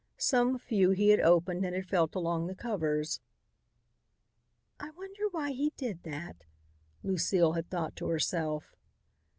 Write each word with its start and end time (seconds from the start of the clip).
Some 0.17 0.57
few 0.57 0.89
he 0.89 1.09
had 1.09 1.19
opened 1.19 1.63
and 1.63 1.75
had 1.75 1.85
felt 1.85 2.15
along 2.15 2.47
the 2.47 2.55
covers. 2.55 3.21
"I 4.79 4.89
wonder 4.89 5.29
why 5.29 5.51
he 5.51 5.73
did 5.77 6.01
that," 6.01 6.37
Lucile 7.03 7.53
had 7.53 7.69
thought 7.69 7.95
to 7.97 8.07
herself. 8.07 8.75